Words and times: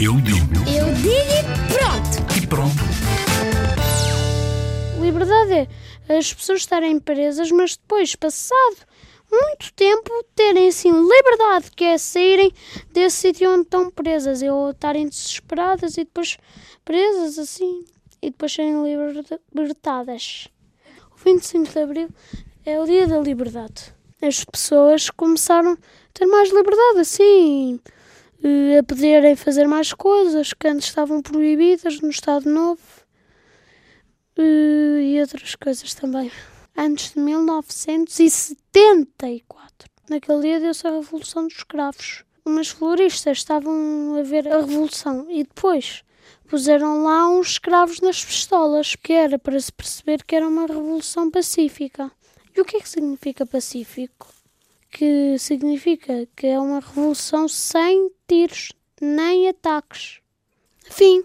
Eu 0.00 0.14
digo 0.20 0.54
Eu 0.68 0.92
digo 0.94 1.10
e 1.10 1.72
pronto. 1.72 2.42
e 2.42 2.46
pronto. 2.46 2.82
Liberdade 5.00 5.68
é 6.08 6.16
as 6.18 6.32
pessoas 6.32 6.60
estarem 6.60 6.98
presas, 6.98 7.50
mas 7.50 7.76
depois, 7.76 8.14
passado 8.14 8.76
muito 9.30 9.72
tempo, 9.74 10.10
terem 10.34 10.68
assim 10.68 10.90
liberdade, 10.90 11.70
que 11.74 11.84
é 11.84 11.98
saírem 11.98 12.52
desse 12.92 13.16
sítio 13.16 13.50
onde 13.50 13.62
estão 13.62 13.90
presas, 13.90 14.40
ou 14.42 14.70
estarem 14.70 15.08
desesperadas 15.08 15.94
e 15.96 16.04
depois 16.04 16.38
presas 16.84 17.38
assim, 17.38 17.84
e 18.22 18.30
depois 18.30 18.52
serem 18.52 18.82
liberta- 18.84 19.40
libertadas. 19.54 20.48
O 21.12 21.16
25 21.24 21.72
de 21.72 21.78
Abril 21.78 22.08
é 22.64 22.80
o 22.80 22.84
dia 22.86 23.06
da 23.08 23.18
liberdade. 23.18 23.92
As 24.22 24.44
pessoas 24.44 25.10
começaram 25.10 25.72
a 25.72 25.78
ter 26.14 26.26
mais 26.26 26.48
liberdade, 26.50 27.00
assim, 27.00 27.80
a 28.78 28.82
poderem 28.82 29.36
fazer 29.36 29.66
mais 29.66 29.92
coisas 29.92 30.52
que 30.52 30.68
antes 30.68 30.88
estavam 30.88 31.22
proibidas 31.22 32.00
no 32.00 32.10
Estado 32.10 32.48
Novo. 32.48 32.82
Eh, 34.36 35.00
e 35.02 35.20
outras 35.20 35.54
coisas 35.54 35.94
também. 35.94 36.30
Antes 36.76 37.14
de 37.14 37.20
1974, 37.20 39.88
naquele 40.10 40.42
dia 40.42 40.60
deu-se 40.60 40.86
a 40.86 40.90
Revolução 40.90 41.44
dos 41.44 41.56
Escravos. 41.56 42.22
Umas 42.44 42.68
floristas 42.68 43.38
estavam 43.38 44.18
a 44.18 44.22
ver 44.22 44.46
a 44.46 44.60
Revolução 44.60 45.26
e 45.30 45.42
depois 45.42 46.04
puseram 46.46 47.02
lá 47.02 47.28
uns 47.28 47.52
escravos 47.52 48.00
nas 48.00 48.24
pistolas, 48.24 48.94
que 48.94 49.12
era 49.12 49.38
para 49.38 49.58
se 49.58 49.72
perceber 49.72 50.22
que 50.24 50.36
era 50.36 50.46
uma 50.46 50.66
revolução 50.66 51.30
pacífica. 51.30 52.10
E 52.54 52.60
o 52.60 52.64
que 52.64 52.76
é 52.76 52.80
que 52.80 52.88
significa 52.88 53.44
pacífico? 53.44 54.32
Que 54.90 55.36
significa 55.38 56.26
que 56.36 56.46
é 56.46 56.58
uma 56.58 56.80
revolução 56.80 57.48
sem 57.48 58.10
tiros 58.26 58.72
nem 59.00 59.48
ataques. 59.48 60.20
Fim. 60.90 61.24